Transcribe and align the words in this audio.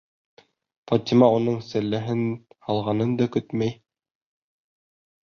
Фатима 0.91 1.27
уның 1.39 1.59
сәлләһен 1.67 2.23
һалғанын 2.69 3.13
да 3.21 3.29
көтмәй: 3.37 3.75